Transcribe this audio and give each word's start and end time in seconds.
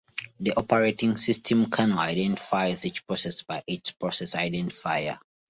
The 0.39 0.53
operating 0.57 1.15
system 1.15 1.69
kernel 1.69 1.99
identifies 1.99 2.83
each 2.87 3.05
process 3.05 3.43
by 3.43 3.61
its 3.67 3.91
process 3.91 4.33
identifier. 4.35 5.19